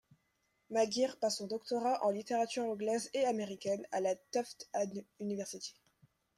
Maguire 0.71 1.19
passe 1.19 1.37
son 1.37 1.45
doctorat 1.45 1.99
en 2.03 2.09
littérature 2.09 2.63
anglaise 2.63 3.11
et 3.13 3.23
américaine 3.23 3.85
à 3.91 3.99
la 4.01 4.15
Tufts 4.31 4.67
University. 5.19 5.75